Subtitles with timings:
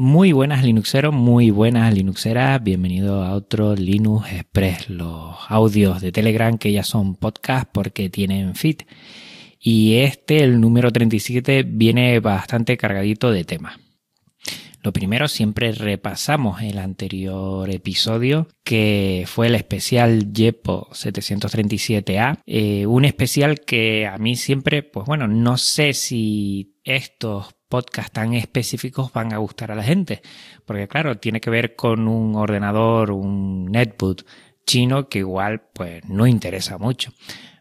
[0.00, 6.56] Muy buenas Linuxeros, muy buenas Linuxeras, bienvenido a otro Linux Express, los audios de Telegram
[6.56, 8.82] que ya son podcast porque tienen feed.
[9.58, 13.80] Y este, el número 37, viene bastante cargadito de temas.
[14.82, 23.04] Lo primero, siempre repasamos el anterior episodio, que fue el especial YEPO 737A, eh, un
[23.04, 29.32] especial que a mí siempre, pues bueno, no sé si estos podcasts tan específicos van
[29.32, 30.22] a gustar a la gente.
[30.64, 34.24] Porque claro, tiene que ver con un ordenador, un netbook
[34.66, 37.12] chino que igual pues no interesa mucho.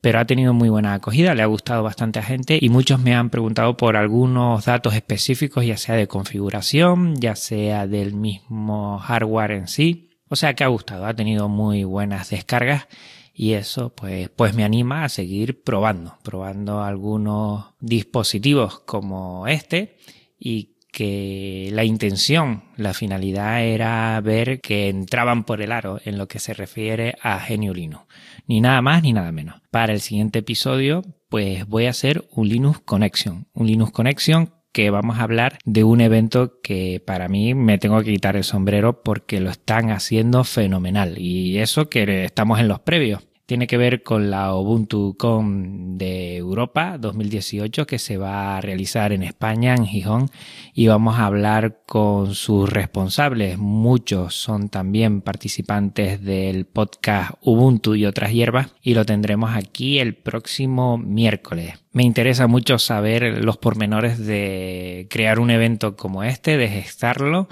[0.00, 3.14] Pero ha tenido muy buena acogida, le ha gustado bastante a gente y muchos me
[3.14, 9.52] han preguntado por algunos datos específicos, ya sea de configuración, ya sea del mismo hardware
[9.52, 10.10] en sí.
[10.28, 12.86] O sea que ha gustado, ha tenido muy buenas descargas
[13.34, 19.96] y eso pues, pues me anima a seguir probando, probando algunos dispositivos como este
[20.38, 26.28] y que la intención, la finalidad era ver que entraban por el aro en lo
[26.28, 28.04] que se refiere a Genio Linux.
[28.50, 29.62] Ni nada más ni nada menos.
[29.70, 33.46] Para el siguiente episodio, pues voy a hacer un Linux Connection.
[33.52, 38.02] Un Linux Connection que vamos a hablar de un evento que para mí me tengo
[38.02, 41.16] que quitar el sombrero porque lo están haciendo fenomenal.
[41.16, 46.98] Y eso que estamos en los previos tiene que ver con la UbuntuCon de Europa
[46.98, 50.30] 2018 que se va a realizar en España, en Gijón,
[50.72, 53.58] y vamos a hablar con sus responsables.
[53.58, 60.14] Muchos son también participantes del podcast Ubuntu y otras hierbas y lo tendremos aquí el
[60.14, 61.74] próximo miércoles.
[61.92, 67.48] Me interesa mucho saber los pormenores de crear un evento como este, de gestarlo,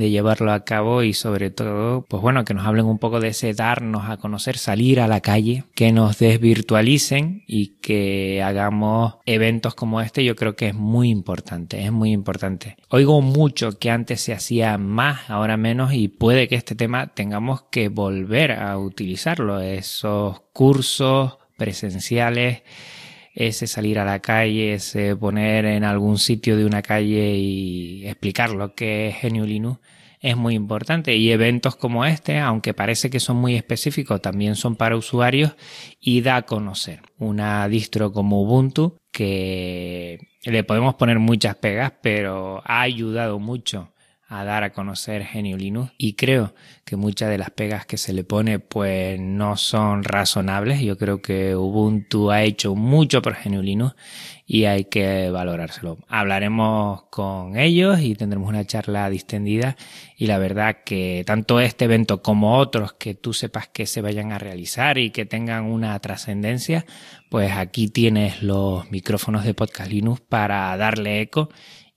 [0.00, 3.28] de llevarlo a cabo y sobre todo, pues bueno, que nos hablen un poco de
[3.28, 9.74] ese darnos a conocer, salir a la calle, que nos desvirtualicen y que hagamos eventos
[9.74, 12.76] como este, yo creo que es muy importante, es muy importante.
[12.88, 17.64] Oigo mucho que antes se hacía más, ahora menos y puede que este tema tengamos
[17.70, 22.62] que volver a utilizarlo, esos cursos presenciales
[23.34, 28.50] ese salir a la calle, ese poner en algún sitio de una calle y explicar
[28.50, 29.80] lo que es Genio Linux
[30.20, 31.16] es muy importante.
[31.16, 35.56] Y eventos como este, aunque parece que son muy específicos, también son para usuarios
[35.98, 42.62] y da a conocer una distro como Ubuntu que le podemos poner muchas pegas, pero
[42.64, 43.92] ha ayudado mucho
[44.30, 46.54] a dar a conocer Genio Linux y creo
[46.84, 50.80] que muchas de las pegas que se le pone pues no son razonables.
[50.80, 53.96] Yo creo que Ubuntu ha hecho mucho por Genio Linux
[54.46, 55.98] y hay que valorárselo.
[56.06, 59.76] Hablaremos con ellos y tendremos una charla distendida
[60.16, 64.30] y la verdad que tanto este evento como otros que tú sepas que se vayan
[64.30, 66.86] a realizar y que tengan una trascendencia,
[67.30, 71.48] pues aquí tienes los micrófonos de Podcast Linux para darle eco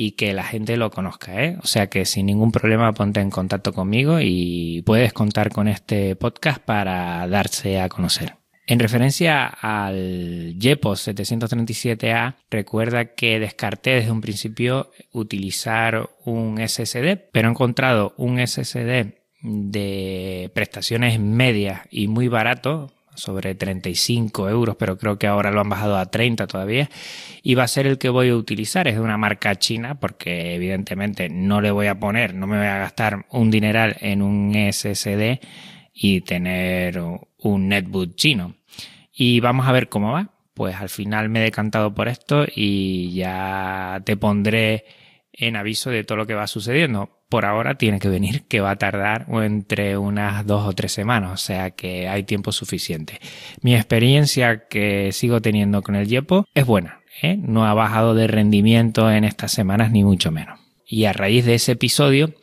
[0.00, 1.58] y que la gente lo conozca, ¿eh?
[1.60, 6.14] O sea que sin ningún problema ponte en contacto conmigo y puedes contar con este
[6.14, 8.36] podcast para darse a conocer.
[8.68, 17.48] En referencia al JEPOS 737A, recuerda que descarté desde un principio utilizar un SSD, pero
[17.48, 25.18] he encontrado un SSD de prestaciones medias y muy barato, sobre 35 euros, pero creo
[25.18, 26.88] que ahora lo han bajado a 30 todavía.
[27.42, 28.88] Y va a ser el que voy a utilizar.
[28.88, 32.66] Es de una marca china, porque evidentemente no le voy a poner, no me voy
[32.66, 35.40] a gastar un dineral en un SSD
[35.92, 37.00] y tener
[37.38, 38.54] un netbook chino.
[39.12, 40.30] Y vamos a ver cómo va.
[40.54, 44.84] Pues al final me he decantado por esto y ya te pondré
[45.38, 48.72] en aviso de todo lo que va sucediendo por ahora tiene que venir, que va
[48.72, 53.20] a tardar entre unas dos o tres semanas, o sea que hay tiempo suficiente.
[53.60, 57.36] Mi experiencia que sigo teniendo con el Yepo es buena, ¿eh?
[57.38, 60.58] no ha bajado de rendimiento en estas semanas ni mucho menos.
[60.86, 62.34] Y a raíz de ese episodio,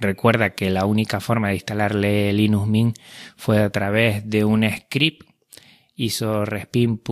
[0.00, 2.96] recuerda que la única forma de instalarle Linux Mint
[3.36, 5.27] fue a través de un script
[5.98, 7.02] isorespin.sh,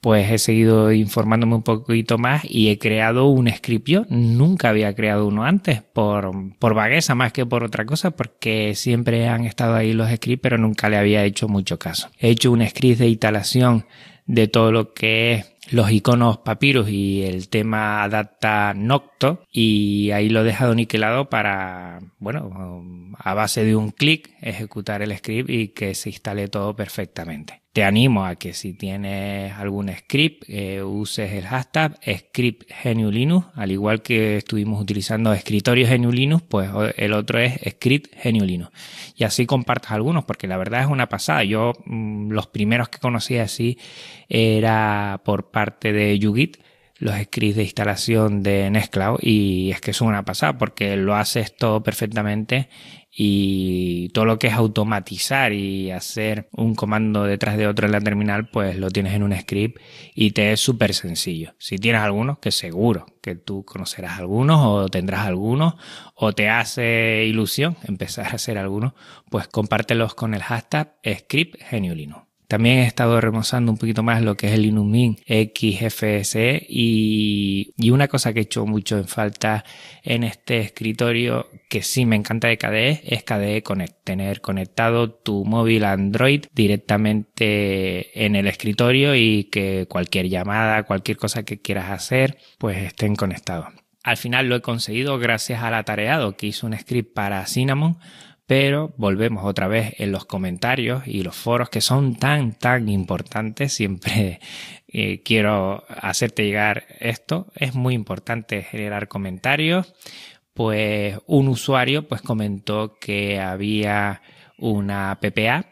[0.00, 4.06] pues he seguido informándome un poquito más y he creado un script yo.
[4.08, 9.26] Nunca había creado uno antes, por, por vagueza más que por otra cosa, porque siempre
[9.28, 12.08] han estado ahí los scripts, pero nunca le había hecho mucho caso.
[12.18, 13.84] He hecho un script de instalación
[14.26, 20.28] de todo lo que es los iconos papyrus y el tema adapta nocto y ahí
[20.28, 25.68] lo he dejado niquelado para, bueno, a base de un clic ejecutar el script y
[25.68, 27.60] que se instale todo perfectamente.
[27.72, 33.70] Te animo a que si tienes algún script eh, uses el hashtag script Linux, al
[33.70, 38.72] igual que estuvimos utilizando escritorio Linux, pues el otro es script Linux.
[39.14, 41.44] Y así compartas algunos, porque la verdad es una pasada.
[41.44, 43.78] Yo mm, los primeros que conocí así
[44.28, 45.59] era por parte
[45.92, 46.58] de Yugit,
[47.00, 51.56] los scripts de instalación de Nextcloud y es que es una pasada porque lo haces
[51.56, 52.68] todo perfectamente
[53.10, 58.00] y todo lo que es automatizar y hacer un comando detrás de otro en la
[58.00, 59.80] terminal, pues lo tienes en un script
[60.14, 61.54] y te es súper sencillo.
[61.58, 65.74] Si tienes algunos, que seguro que tú conocerás algunos o tendrás algunos
[66.14, 68.92] o te hace ilusión empezar a hacer algunos,
[69.30, 71.56] pues compártelos con el hashtag script
[72.50, 77.72] también he estado remozando un poquito más lo que es el Linux Mint XFSE y,
[77.76, 79.64] y una cosa que he hecho mucho en falta
[80.02, 85.44] en este escritorio que sí me encanta de KDE es KDE Connect, tener conectado tu
[85.44, 92.38] móvil Android directamente en el escritorio y que cualquier llamada, cualquier cosa que quieras hacer,
[92.58, 93.68] pues estén conectados.
[94.02, 97.98] Al final lo he conseguido gracias al atareado que hizo un script para Cinnamon
[98.50, 103.72] pero volvemos otra vez en los comentarios y los foros que son tan, tan importantes.
[103.74, 104.40] Siempre
[104.88, 107.46] eh, quiero hacerte llegar esto.
[107.54, 109.94] Es muy importante generar comentarios.
[110.52, 114.20] Pues un usuario pues comentó que había
[114.58, 115.66] una PPA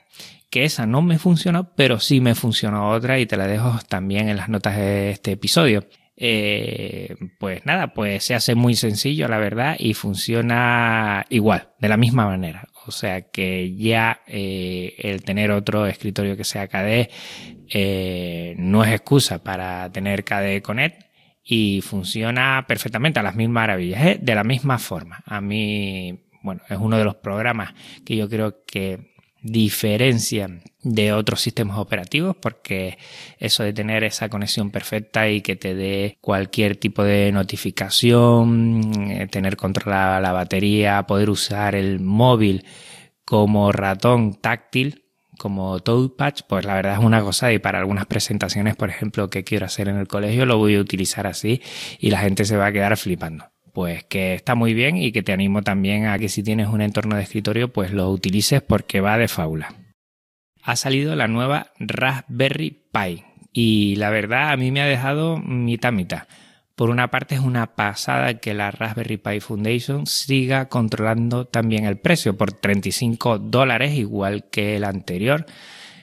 [0.48, 4.28] que esa no me funcionó, pero sí me funcionó otra y te la dejo también
[4.28, 5.84] en las notas de este episodio.
[6.20, 11.96] Eh, pues nada, pues se hace muy sencillo, la verdad, y funciona igual, de la
[11.96, 12.68] misma manera.
[12.86, 17.10] O sea que ya eh, el tener otro escritorio que sea KDE
[17.70, 21.02] eh, no es excusa para tener KDE Connect
[21.44, 25.22] y funciona perfectamente a las mismas maravillas, de la misma forma.
[25.24, 27.74] A mí, bueno, es uno de los programas
[28.04, 32.98] que yo creo que diferencia de otros sistemas operativos porque
[33.38, 39.26] eso de tener esa conexión perfecta y que te dé cualquier tipo de notificación, eh,
[39.28, 42.64] tener controlada la batería, poder usar el móvil
[43.24, 45.04] como ratón táctil,
[45.38, 49.44] como touchpad, pues la verdad es una cosa y para algunas presentaciones, por ejemplo, que
[49.44, 51.62] quiero hacer en el colegio, lo voy a utilizar así
[52.00, 53.44] y la gente se va a quedar flipando
[53.78, 56.80] pues que está muy bien y que te animo también a que si tienes un
[56.80, 59.72] entorno de escritorio, pues lo utilices porque va de faula.
[60.64, 63.22] Ha salido la nueva Raspberry Pi
[63.52, 66.24] y la verdad a mí me ha dejado mitad mitad.
[66.74, 71.98] Por una parte es una pasada que la Raspberry Pi Foundation siga controlando también el
[72.00, 75.46] precio por 35 dólares igual que el anterior.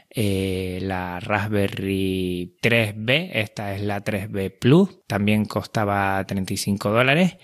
[0.10, 7.36] Eh, la Raspberry 3B, esta es la 3B Plus, también costaba 35 dólares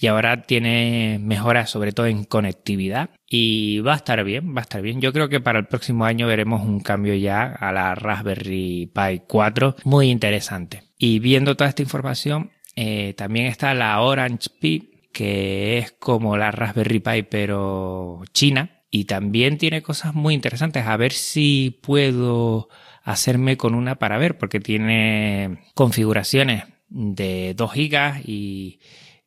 [0.00, 4.62] y ahora tiene mejoras sobre todo en conectividad y va a estar bien, va a
[4.62, 5.00] estar bien.
[5.00, 9.22] Yo creo que para el próximo año veremos un cambio ya a la Raspberry Pi
[9.28, 10.84] 4 muy interesante.
[10.96, 16.50] Y viendo toda esta información, eh, también está la Orange Pi, que es como la
[16.50, 20.86] Raspberry Pi pero china y también tiene cosas muy interesantes.
[20.86, 22.70] A ver si puedo
[23.02, 28.80] hacerme con una para ver, porque tiene configuraciones de 2 GB y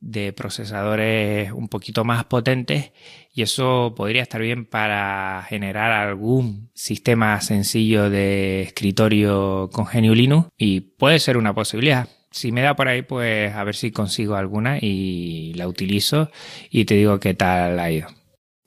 [0.04, 2.92] de procesadores un poquito más potentes
[3.34, 10.50] y eso podría estar bien para generar algún sistema sencillo de escritorio con GNU Linux
[10.58, 12.10] y puede ser una posibilidad.
[12.32, 16.30] Si me da por ahí, pues a ver si consigo alguna y la utilizo
[16.70, 18.08] y te digo qué tal ha ido.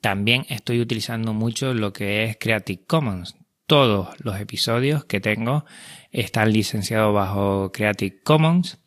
[0.01, 3.35] También estoy utilizando mucho lo que es Creative Commons.
[3.67, 5.65] Todos los episodios que tengo
[6.11, 8.79] están licenciados bajo Creative Commons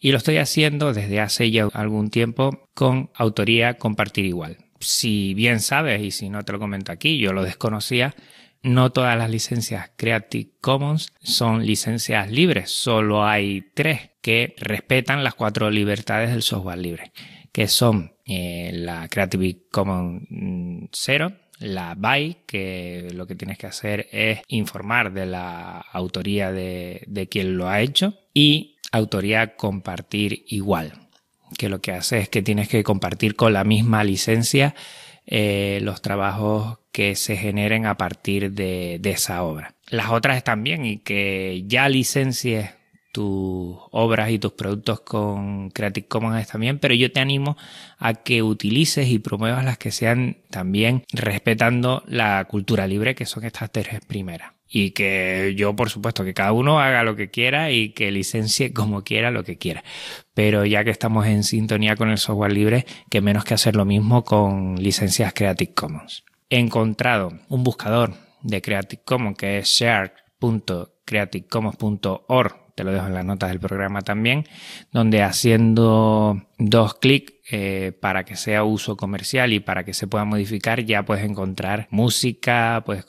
[0.00, 4.58] y lo estoy haciendo desde hace ya algún tiempo con autoría compartir igual.
[4.80, 8.14] Si bien sabes, y si no te lo comento aquí, yo lo desconocía,
[8.62, 15.34] no todas las licencias Creative Commons son licencias libres, solo hay tres que respetan las
[15.34, 17.12] cuatro libertades del software libre,
[17.52, 20.22] que son eh, la Creative Commons
[20.92, 27.02] 0, la BY, que lo que tienes que hacer es informar de la autoría de,
[27.06, 30.92] de quien lo ha hecho, y autoría compartir igual,
[31.58, 34.74] que lo que hace es que tienes que compartir con la misma licencia
[35.26, 39.74] eh, los trabajos que se generen a partir de, de, esa obra.
[39.88, 42.70] Las otras están bien y que ya licencies
[43.12, 47.56] tus obras y tus productos con Creative Commons también, pero yo te animo
[47.98, 53.44] a que utilices y promuevas las que sean también respetando la cultura libre, que son
[53.44, 57.70] estas tres primeras y que yo, por supuesto, que cada uno haga lo que quiera
[57.70, 59.84] y que licencie como quiera lo que quiera.
[60.32, 63.84] Pero ya que estamos en sintonía con el software libre, que menos que hacer lo
[63.84, 66.24] mismo con licencias Creative Commons.
[66.48, 73.24] He encontrado un buscador de Creative Commons que es share.creativecommons.org te lo dejo en las
[73.24, 74.46] notas del programa también,
[74.90, 80.24] donde haciendo dos clics eh, para que sea uso comercial y para que se pueda
[80.24, 83.04] modificar, ya puedes encontrar música, puedes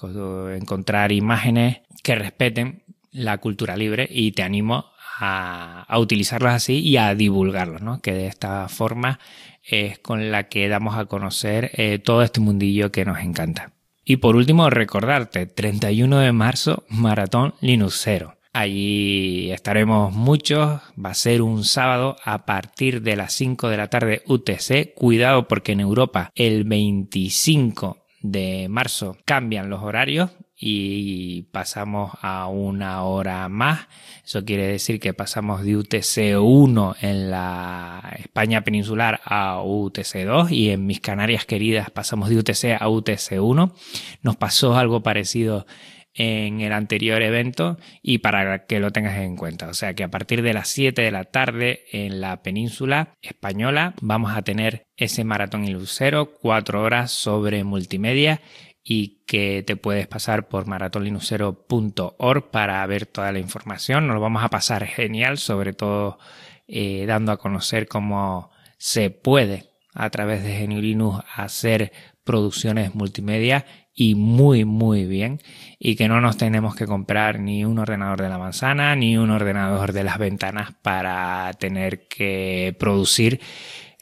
[0.60, 4.86] encontrar imágenes que respeten la cultura libre y te animo
[5.20, 8.02] a, utilizarlos así y a divulgarlos, ¿no?
[8.02, 9.20] Que de esta forma
[9.64, 13.72] es con la que damos a conocer eh, todo este mundillo que nos encanta.
[14.04, 18.36] Y por último, recordarte, 31 de marzo, Maratón Linuxero.
[18.56, 23.88] Allí estaremos muchos, va a ser un sábado a partir de las 5 de la
[23.88, 24.94] tarde UTC.
[24.94, 33.02] Cuidado porque en Europa el 25 de marzo cambian los horarios y pasamos a una
[33.04, 33.88] hora más.
[34.24, 40.52] Eso quiere decir que pasamos de UTC 1 en la España peninsular a UTC 2
[40.52, 43.74] y en mis Canarias queridas pasamos de UTC a UTC 1.
[44.22, 45.66] Nos pasó algo parecido
[46.14, 49.68] en el anterior evento y para que lo tengas en cuenta.
[49.68, 53.96] O sea que a partir de las 7 de la tarde en la península española
[54.02, 58.42] vamos a tener ese maratón y lucero, 4 horas sobre multimedia
[58.84, 64.08] y que te puedes pasar por maratonlinucero.org para ver toda la información.
[64.08, 66.20] Nos lo vamos a pasar genial, sobre todo
[66.68, 71.92] eh, dando a conocer cómo se puede a través de GNU hacer
[72.24, 75.40] producciones multimedia y muy muy bien
[75.80, 79.30] y que no nos tenemos que comprar ni un ordenador de la manzana ni un
[79.30, 83.40] ordenador de las ventanas para tener que producir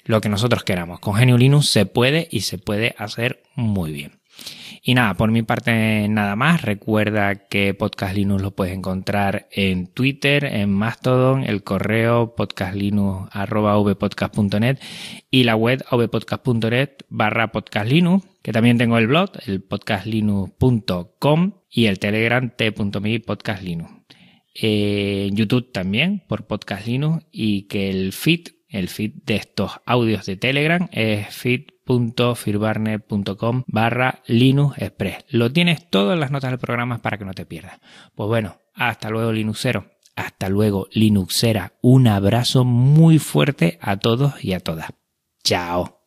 [0.06, 1.00] lo que nosotros queramos.
[1.00, 4.21] Con GNU Linux se puede y se puede hacer muy bien.
[4.84, 6.64] Y nada, por mi parte nada más.
[6.64, 14.80] Recuerda que Podcast Linux lo puedes encontrar en Twitter, en Mastodon, el correo podcastlinux.vpodcast.net
[15.30, 22.00] y la web vpodcast.net barra podcastlinux, que también tengo el blog, el podcastlinux.com y el
[22.00, 23.92] telegram t.me podcastlinux.
[24.56, 30.26] en YouTube también por Podcast Linux y que el feed, el feed de estos audios
[30.26, 35.26] de Telegram es feed www.firbarner.com barra Linux Express.
[35.30, 37.80] Lo tienes todo en las notas del programa para que no te pierdas.
[38.16, 39.86] Pues bueno, hasta luego Linuxero.
[40.16, 41.74] Hasta luego Linuxera.
[41.82, 44.90] Un abrazo muy fuerte a todos y a todas.
[45.44, 46.01] Chao.